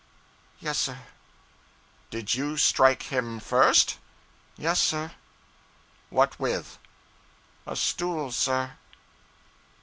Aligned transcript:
'Yes, 0.59 0.79
sir.' 0.79 1.03
'Did 2.09 2.33
you 2.33 2.57
strike 2.57 3.03
him 3.13 3.39
first?' 3.39 3.99
'Yes, 4.57 4.81
sir.' 4.81 5.11
'What 6.09 6.39
with?' 6.39 6.79
'A 7.67 7.75
stool, 7.75 8.31
sir.' 8.31 8.77